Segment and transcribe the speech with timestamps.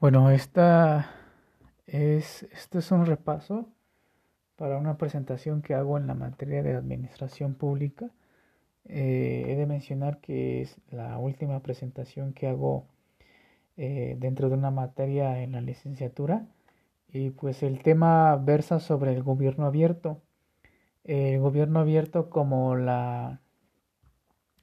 [0.00, 1.10] Bueno, esta
[1.86, 3.68] es, este es un repaso
[4.56, 8.08] para una presentación que hago en la materia de administración pública.
[8.84, 12.86] Eh, he de mencionar que es la última presentación que hago
[13.76, 16.46] eh, dentro de una materia en la licenciatura
[17.08, 20.22] y pues el tema versa sobre el gobierno abierto.
[21.04, 23.40] El gobierno abierto como la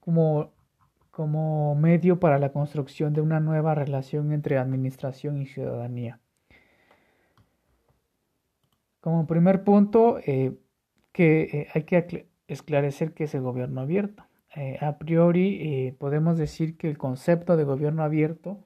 [0.00, 0.52] como
[1.18, 6.20] como medio para la construcción de una nueva relación entre administración y ciudadanía.
[9.00, 10.56] Como primer punto, eh,
[11.10, 14.26] que eh, hay que esclarecer qué es el gobierno abierto.
[14.54, 18.62] Eh, a priori, podemos decir que el concepto de gobierno abierto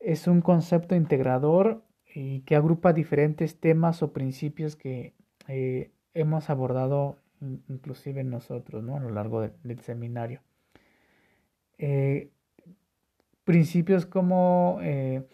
[0.00, 5.14] es un concepto integrador y que agrupa diferentes temas o principios que
[6.12, 8.96] hemos abordado inclusive nosotros ¿no?
[8.96, 10.42] a lo largo del seminario.
[11.78, 12.30] Eh,
[13.44, 15.26] principios como eh,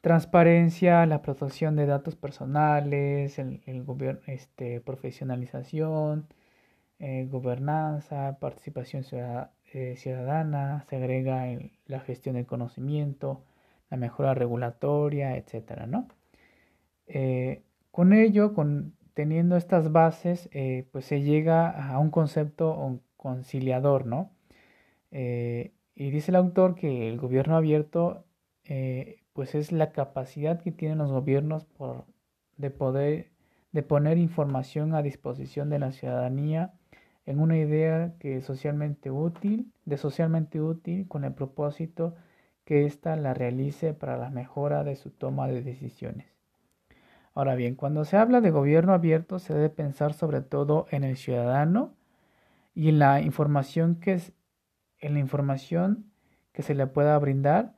[0.00, 6.28] transparencia, la protección de datos personales, el, gobierno, este, profesionalización,
[6.98, 11.46] eh, gobernanza, participación ciudadana, se agrega
[11.86, 13.44] la gestión del conocimiento,
[13.90, 16.08] la mejora regulatoria, etcétera, ¿no?
[17.90, 20.50] con ello, con, teniendo estas bases,
[20.92, 24.35] pues se llega a un concepto conciliador, ¿no?
[25.18, 28.26] Eh, y dice el autor que el gobierno abierto
[28.64, 32.04] eh, pues es la capacidad que tienen los gobiernos por,
[32.58, 33.30] de poder
[33.72, 36.74] de poner información a disposición de la ciudadanía
[37.24, 42.14] en una idea que es socialmente útil, de socialmente útil con el propósito
[42.66, 46.26] que ésta la realice para la mejora de su toma de decisiones.
[47.32, 51.16] Ahora bien, cuando se habla de gobierno abierto se debe pensar sobre todo en el
[51.16, 51.94] ciudadano
[52.74, 54.34] y en la información que es
[55.00, 56.10] en la información
[56.52, 57.74] que se le pueda brindar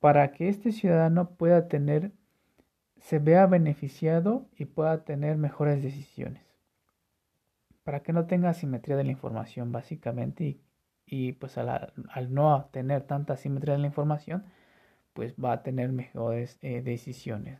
[0.00, 2.12] para que este ciudadano pueda tener,
[2.98, 6.42] se vea beneficiado y pueda tener mejores decisiones.
[7.84, 10.58] Para que no tenga asimetría de la información básicamente
[11.06, 11.92] y, pues al,
[12.30, 14.44] no tener tanta asimetría de la información,
[15.12, 17.58] pues va a tener mejores eh, decisiones.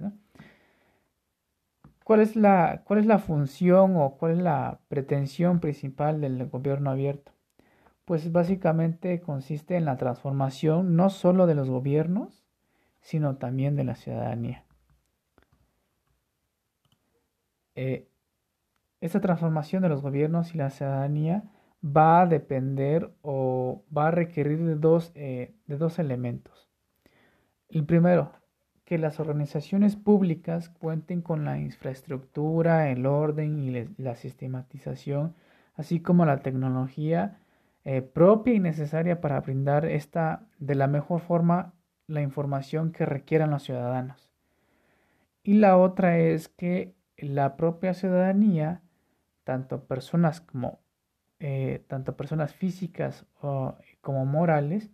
[2.05, 6.91] ¿Cuál es, la, ¿Cuál es la función o cuál es la pretensión principal del gobierno
[6.91, 7.33] abierto?
[8.05, 12.45] Pues básicamente consiste en la transformación no solo de los gobiernos,
[13.01, 14.65] sino también de la ciudadanía.
[17.75, 18.09] Eh,
[19.01, 21.45] esta transformación de los gobiernos y la ciudadanía
[21.85, 26.69] va a depender o va a requerir de dos, eh, de dos elementos.
[27.69, 28.33] El primero,
[28.85, 35.35] que las organizaciones públicas cuenten con la infraestructura, el orden y la sistematización,
[35.75, 37.42] así como la tecnología
[37.85, 41.75] eh, propia y necesaria para brindar esta de la mejor forma
[42.07, 44.31] la información que requieran los ciudadanos.
[45.43, 48.83] Y la otra es que la propia ciudadanía,
[49.45, 50.81] tanto personas como
[51.45, 53.27] eh, tanto personas físicas
[54.01, 54.93] como morales,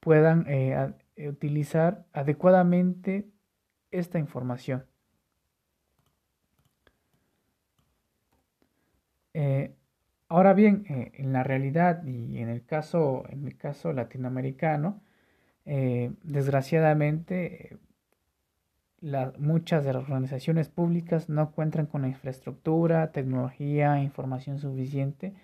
[0.00, 0.92] puedan eh,
[1.28, 3.30] utilizar adecuadamente
[3.90, 4.84] esta información.
[10.30, 15.00] Ahora bien, eh, en la realidad y en el caso, en caso latinoamericano,
[15.64, 17.78] eh, desgraciadamente
[19.38, 25.34] muchas de las organizaciones públicas no cuentan con la infraestructura, tecnología, información suficiente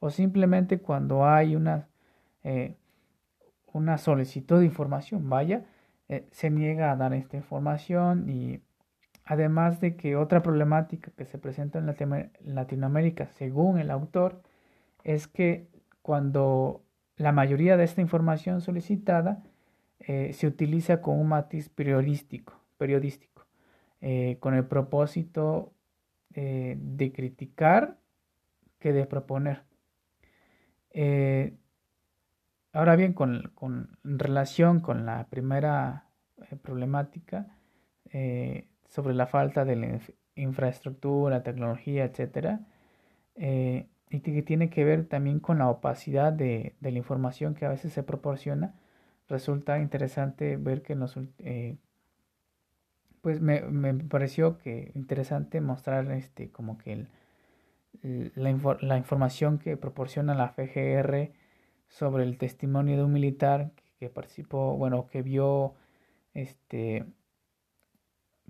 [0.00, 1.88] o simplemente cuando hay una,
[2.44, 2.76] eh,
[3.72, 5.64] una solicitud de información, vaya,
[6.30, 8.60] se niega a dar esta información y
[9.30, 14.40] Además de que otra problemática que se presenta en Latinoamérica, según el autor,
[15.04, 15.68] es que
[16.00, 16.82] cuando
[17.16, 19.44] la mayoría de esta información solicitada
[20.00, 23.44] eh, se utiliza con un matiz periodístico, periodístico
[24.00, 25.74] eh, con el propósito
[26.32, 27.98] eh, de criticar
[28.78, 29.64] que de proponer.
[32.72, 36.06] ahora bien, con, con, relación con la primera
[36.62, 37.58] problemática,
[38.88, 40.00] sobre la falta de la
[40.34, 42.60] infraestructura, tecnología, etcétera,
[43.36, 47.70] eh, y que tiene que ver también con la opacidad de, la información que a
[47.70, 48.74] veces se proporciona,
[49.28, 51.76] resulta interesante ver que nos, eh,
[53.20, 53.60] pues me,
[54.08, 57.06] pareció que interesante mostrar este como que
[58.02, 61.32] la, la, información que proporciona la FGR
[61.88, 65.74] sobre el testimonio de un militar que participó, bueno, que vio
[66.34, 67.04] este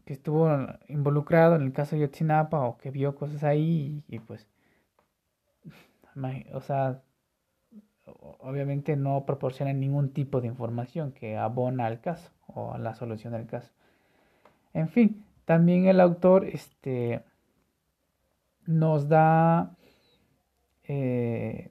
[0.09, 0.49] que estuvo
[0.89, 4.49] involucrado en el caso de Yotzinapa o que vio cosas ahí y, pues,
[6.55, 7.03] o sea,
[8.07, 13.35] obviamente no proporciona ningún tipo de información que abona al caso o a la solución
[13.35, 13.71] del caso.
[14.73, 17.23] En fin, también el autor este,
[18.65, 19.77] nos da,
[20.85, 21.71] eh,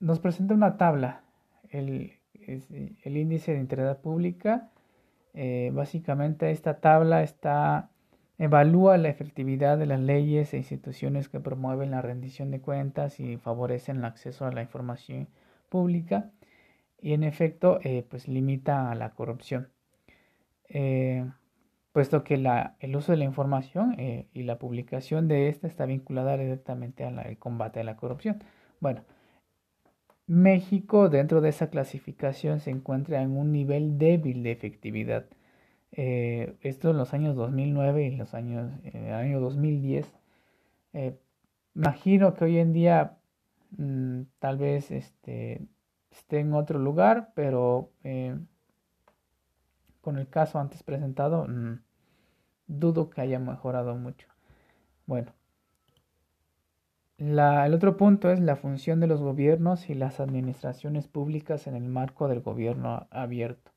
[0.00, 1.22] nos presenta una tabla,
[1.70, 4.72] el, el índice de integridad pública.
[5.40, 7.90] Eh, básicamente esta tabla está
[8.38, 13.36] evalúa la efectividad de las leyes e instituciones que promueven la rendición de cuentas y
[13.36, 15.28] favorecen el acceso a la información
[15.68, 16.30] pública
[17.00, 19.68] y en efecto eh, pues limita a la corrupción
[21.98, 26.36] puesto que el uso de la información eh, y la publicación de esta está vinculada
[26.36, 28.42] directamente al combate a la corrupción.
[28.78, 29.02] Bueno,
[30.28, 35.26] México dentro de esa clasificación se encuentra en un nivel débil de efectividad.
[35.92, 40.06] Eh, esto en los años 2009 y los años, en el año 2010.
[40.92, 41.18] Eh,
[41.74, 43.18] imagino que hoy en día
[43.78, 45.66] mm, tal vez este,
[46.10, 47.90] esté en otro lugar, pero
[50.00, 51.80] con el caso antes presentado, mm,
[52.66, 54.28] dudo que haya mejorado mucho.
[55.06, 55.32] Bueno,
[57.18, 61.84] el otro punto es la función de los gobiernos y las administraciones públicas en el
[61.84, 63.72] marco del gobierno abierto.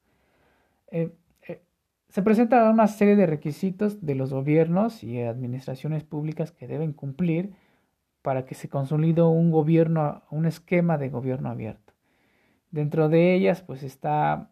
[0.92, 1.12] Eh,
[1.48, 1.64] eh,
[2.10, 7.54] se presenta una serie de requisitos de los gobiernos y administraciones públicas que deben cumplir
[8.22, 11.94] para que se consolide un gobierno, un esquema de gobierno abierto.
[12.70, 14.52] Dentro de ellas, pues está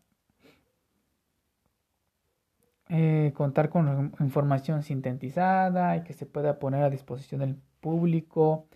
[2.89, 8.67] eh, contar con información sintetizada y que se pueda poner a disposición del público,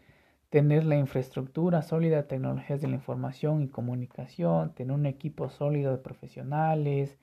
[0.54, 5.98] tener la infraestructura sólida tecnologías de la información y comunicación, tener un equipo sólido de
[5.98, 7.18] profesionales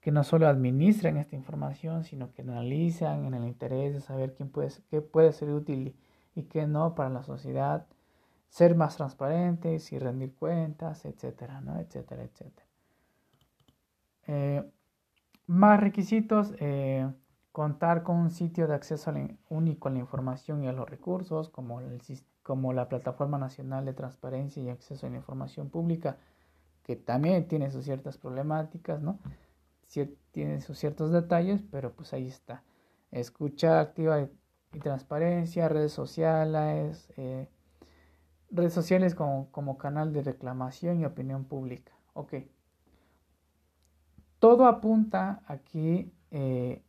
[0.00, 4.48] que no solo administren esta información, sino que analizan en el interés de saber quién
[4.48, 5.94] puede, qué puede ser útil
[6.34, 7.86] y qué no para la sociedad,
[8.48, 11.78] ser más transparentes y rendir cuentas, etcétera, ¿no?
[11.78, 12.66] etcétera, etcétera.
[14.26, 14.68] Eh,
[15.46, 17.08] más requisitos, eh,
[17.52, 19.14] contar con un sitio de acceso
[19.50, 22.00] único a la información y a los recursos, como, el,
[22.46, 26.16] como la Plataforma Nacional de Transparencia y Acceso a la Información Pública,
[26.84, 29.18] que también tiene sus ciertas problemáticas, ¿no?
[30.30, 32.62] tiene sus ciertos detalles, pero pues ahí está.
[33.10, 34.28] Escucha activa
[34.72, 37.48] y transparencia, redes sociales, eh,
[38.50, 41.92] redes sociales como, como canal de reclamación y opinión pública.
[42.12, 42.34] Ok
[44.38, 46.82] todo apunta a que eh,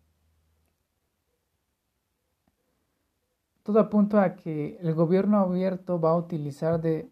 [3.67, 7.11] todo apunta a que el gobierno abierto va a utilizar de,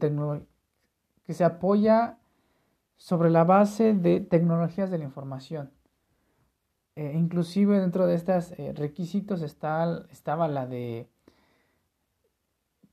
[0.00, 0.44] tecnología
[1.24, 2.18] que se apoya
[2.96, 5.70] sobre la base de tecnologías de la información.
[6.96, 11.08] Eh, inclusive dentro de estos eh, requisitos está, estaba la de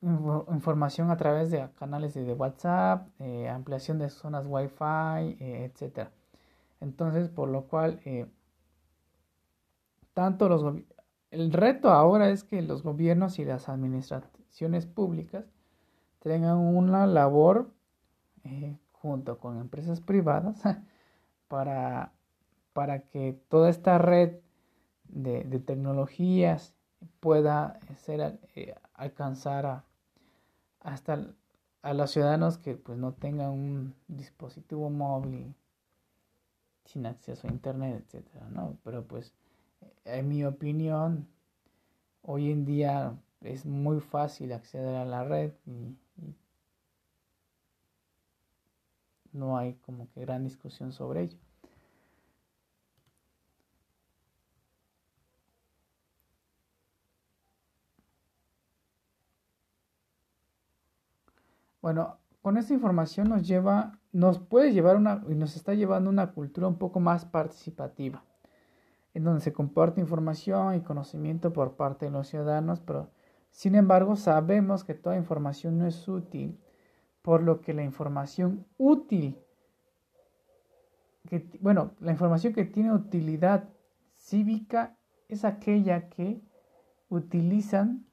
[0.03, 3.07] información a través de canales de, WhatsApp,
[3.49, 6.09] ampliación de zonas Wi-Fi, etc.
[6.81, 8.27] Entonces, por lo cual, eh,
[10.13, 10.63] tanto los
[11.33, 15.45] el reto ahora es que los gobiernos y las administraciones públicas
[16.19, 17.71] tengan una labor
[18.43, 20.61] eh, junto con empresas privadas
[21.47, 22.13] para,
[22.73, 24.37] para que toda esta red
[25.05, 26.75] de, tecnologías
[27.19, 29.85] pueda ser eh, alcanzar a,
[30.81, 31.33] hasta
[31.81, 35.53] a los ciudadanos que pues no tengan un dispositivo móvil
[36.85, 38.77] sin acceso a internet, etcétera, ¿no?
[38.83, 39.33] Pero pues,
[40.05, 41.27] en mi opinión,
[42.23, 45.95] hoy en día es muy fácil acceder a la red y,
[49.33, 51.37] no hay como que gran discusión sobre ello.
[61.81, 66.31] Bueno, con esta información nos lleva nos puede llevar una, y nos está llevando una
[66.31, 68.23] cultura un poco más participativa,
[69.13, 73.09] en donde se comparte información y conocimiento por parte de los ciudadanos, pero
[73.51, 76.59] sin embargo sabemos que toda información no es útil,
[77.21, 79.37] por lo que la información útil,
[81.61, 83.69] bueno, la información que tiene utilidad
[84.13, 84.97] cívica
[85.29, 86.41] es aquella que
[87.09, 88.05] utilizan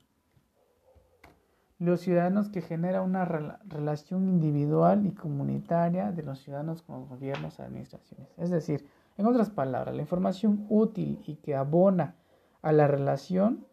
[1.79, 7.59] los ciudadanos que genera una relación individual y comunitaria de los ciudadanos con los gobiernos
[7.59, 8.29] administraciones.
[8.37, 8.87] Es decir,
[9.21, 12.17] en otras palabras, la información útil y que abona
[12.63, 13.67] a la relación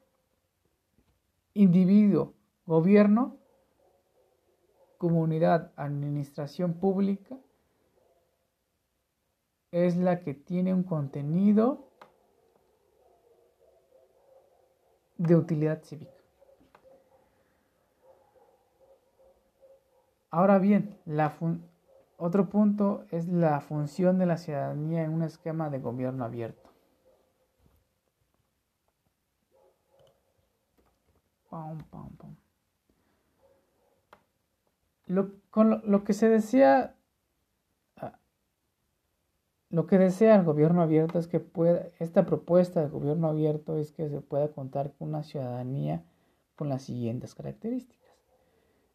[1.53, 3.37] individuo-gobierno,
[4.97, 7.37] comunidad, administración pública,
[9.71, 11.87] es la que tiene un contenido
[15.15, 16.11] de utilidad cívica.
[20.29, 21.29] Ahora bien, la
[22.17, 26.67] otro punto es la función de la ciudadanía en un esquema de gobierno abierto.
[35.05, 36.95] Lo, con lo, que se decía,
[37.95, 38.19] ah,
[39.69, 43.91] lo que desea el gobierno abierto es que pueda, esta propuesta de gobierno abierto es
[43.91, 46.03] que se pueda contar con una ciudadanía
[46.55, 48.11] con las siguientes características.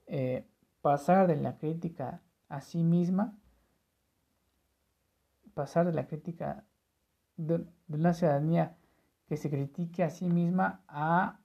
[0.06, 0.44] Eh,
[0.82, 2.20] pasar de la crítica
[2.52, 3.34] a sí misma,
[5.54, 6.64] pasar de la crítica
[7.38, 8.76] de, una ciudadanía
[9.26, 11.38] que se critique a sí misma a,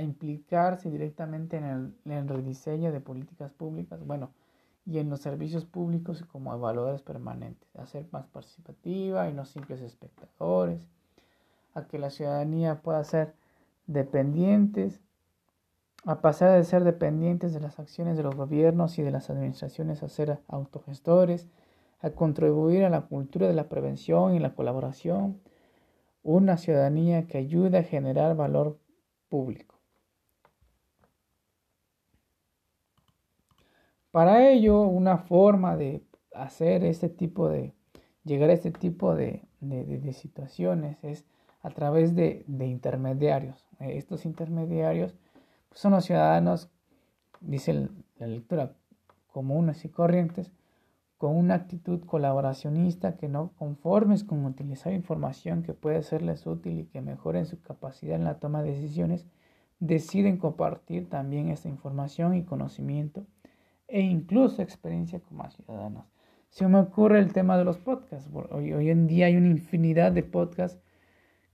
[0.00, 4.30] implicarse directamente en el, en el, rediseño de políticas públicas, bueno,
[4.86, 9.80] y en los servicios públicos como evaluadores permanentes, a ser más participativa y no simples
[9.80, 10.88] espectadores,
[11.74, 13.34] a que la ciudadanía pueda ser
[13.88, 15.00] dependientes
[16.04, 20.02] a pasar de ser dependientes de las acciones de los gobiernos y de las administraciones
[20.02, 21.48] a ser autogestores,
[22.00, 25.40] a contribuir a la cultura de la prevención y la colaboración,
[26.22, 28.78] una ciudadanía que ayude a generar valor
[29.28, 29.76] público.
[34.10, 36.02] Para ello, una forma de
[36.34, 37.74] hacer este tipo de,
[38.24, 39.46] llegar a este tipo de,
[40.14, 41.24] situaciones es
[41.62, 43.66] a través de intermediarios.
[43.78, 45.14] Estos intermediarios
[45.74, 46.70] son los ciudadanos,
[47.40, 48.72] dice la lectura,
[49.28, 50.52] comunes y corrientes,
[51.18, 56.86] con una actitud colaboracionista que no conformes con utilizar información que puede serles útil y
[56.86, 59.26] que mejoren su capacidad en la toma de decisiones,
[59.80, 63.26] deciden compartir también esta información y conocimiento
[63.86, 66.06] e incluso experiencia como ciudadanos.
[66.48, 68.30] Se me ocurre el tema de los podcasts.
[68.50, 70.80] Hoy, en día hay una infinidad de podcasts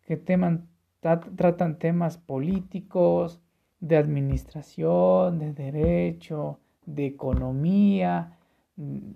[0.03, 3.41] que tratan temas políticos,
[3.87, 8.39] de administración, de derecho, de economía,
[8.77, 9.13] mm,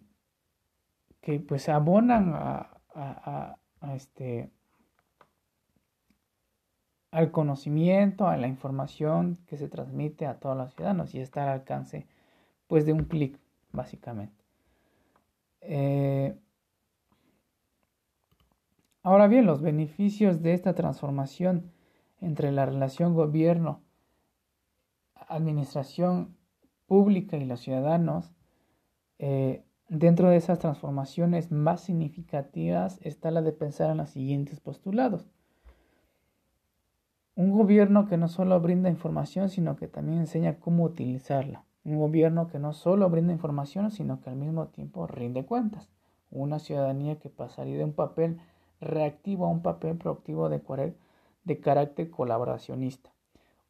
[1.20, 3.56] que pues abonan a,
[3.94, 4.50] este,
[7.10, 11.50] al conocimiento, a la información que se transmite a todos los ciudadanos y está al
[11.60, 12.06] alcance
[12.66, 13.38] pues de un clic,
[13.72, 14.44] básicamente.
[15.60, 16.38] Eh,
[19.02, 21.72] ahora bien, los beneficios de esta transformación
[22.20, 23.82] entre la relación gobierno
[25.28, 26.36] administración
[26.86, 28.32] pública y los ciudadanos,
[29.18, 35.30] eh, dentro de esas transformaciones más significativas está la de pensar en los siguientes postulados.
[37.36, 41.64] Un gobierno que no solo brinda información, sino que también enseña cómo utilizarla.
[41.84, 45.88] Un gobierno que no solo brinda información, sino que al mismo tiempo rinde cuentas.
[46.30, 48.40] Una ciudadanía que pasaría de un papel
[48.80, 50.60] reactivo a un papel proactivo de,
[51.44, 53.10] de carácter colaboracionista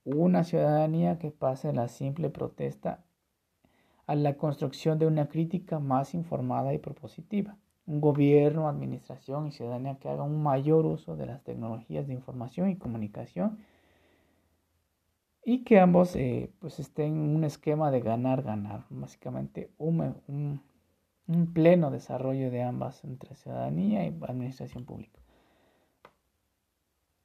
[0.04, 3.04] una ciudadanía que pase de la simple protesta
[4.06, 7.56] a la construcción de una crítica más informada y propositiva.
[7.86, 12.70] Un gobierno, administración y ciudadanía que haga un mayor uso de las tecnologías de información
[12.70, 13.58] y comunicación
[15.44, 20.60] y que ambos eh, pues estén en un esquema de ganar-ganar, básicamente un,
[21.26, 25.20] un pleno desarrollo de ambas entre ciudadanía y administración pública.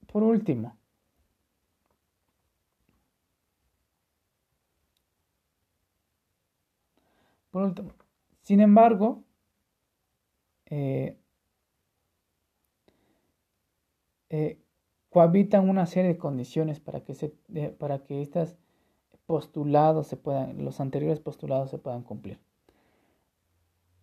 [0.08, 0.78] Por último,
[8.42, 9.24] sin embargo,
[10.66, 11.18] eh,
[14.30, 14.60] eh,
[15.10, 17.30] cohabitan una serie de condiciones para que, se,
[17.80, 18.56] para que estos
[19.26, 22.40] postulados se puedan, los anteriores postulados se puedan cumplir.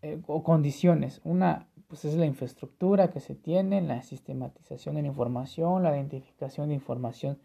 [0.02, 1.20] Eh, o condiciones.
[1.22, 6.70] Una pues es la infraestructura que se tiene, la sistematización de la información, la identificación
[6.70, 7.38] de información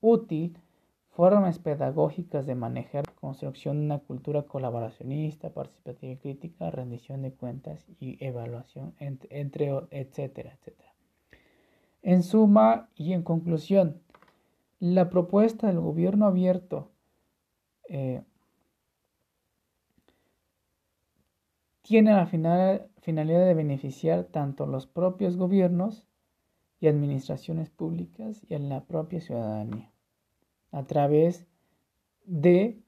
[0.00, 0.58] útil,
[1.18, 7.84] formas pedagógicas de manejar, construcción de una cultura colaboracionista, participativa y crítica, rendición de cuentas
[7.98, 10.94] y evaluación, entre, etcétera, etcétera.
[12.02, 14.00] En suma y en conclusión,
[14.78, 16.92] la propuesta del gobierno abierto
[17.88, 18.22] eh,
[21.82, 26.06] tiene la finalidad de beneficiar tanto los propios gobiernos
[26.78, 29.90] y administraciones públicas y a la propia ciudadanía
[30.70, 31.46] a través
[32.24, 32.80] de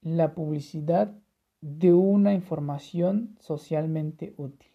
[0.00, 1.14] la publicidad
[1.60, 4.71] de una información socialmente útil.